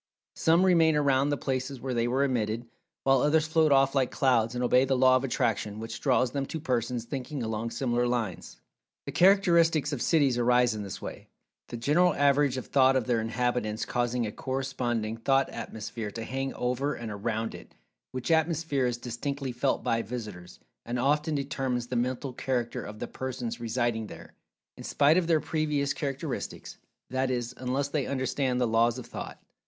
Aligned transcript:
Some 0.35 0.65
remain 0.65 0.95
around 0.95 1.29
the 1.29 1.37
places 1.37 1.79
where 1.79 1.93
they 1.93 2.07
were 2.07 2.23
emitted, 2.23 2.65
while 3.03 3.21
others 3.21 3.45
float 3.45 3.71
off 3.71 3.93
like 3.93 4.09
clouds, 4.09 4.55
and 4.55 4.63
obey 4.63 4.83
the 4.83 4.97
Law 4.97 5.15
of 5.15 5.23
Attraction 5.23 5.79
which 5.79 6.01
draws 6.01 6.31
them 6.31 6.47
to 6.47 6.59
persons 6.59 7.05
thinking 7.05 7.43
along 7.43 7.69
similar 7.69 8.07
lines. 8.07 8.59
The 9.05 9.11
characteristics 9.11 9.93
of 9.93 10.01
cities 10.01 10.39
arise 10.39 10.73
in 10.73 10.81
this 10.81 11.03
way, 11.03 11.27
the 11.67 11.77
general 11.77 12.15
average 12.15 12.57
of 12.57 12.65
Thought 12.65 12.95
of 12.95 13.05
their 13.05 13.21
inhabitants 13.21 13.85
causing 13.85 14.25
a 14.25 14.31
corresponding 14.31 15.17
Thought 15.17 15.51
atmosphere 15.51 16.09
to 16.09 16.23
hang 16.23 16.51
over 16.55 16.95
and 16.95 17.11
around 17.11 17.53
it, 17.53 17.75
which 18.11 18.31
atmosphere 18.31 18.87
is 18.87 18.97
distinctly 18.97 19.51
felt 19.51 19.83
by 19.83 20.01
visitors, 20.01 20.59
and 20.83 20.97
often 20.97 21.35
determines 21.35 21.85
the 21.85 21.95
mental 21.95 22.33
character 22.33 22.81
of 22.83 22.97
the 22.97 23.07
persons 23.07 23.59
residing 23.59 24.07
there, 24.07 24.33
in 24.77 24.83
spite 24.83 25.17
of 25.17 25.27
their 25.27 25.39
previous 25.39 25.93
characteristics—that 25.93 27.29
is, 27.29 27.53
unless 27.57 27.89
they 27.89 28.07
understand 28.07 28.59
the 28.59 28.65
Laws 28.67 28.97
of 28.97 29.05
Thought. 29.05 29.39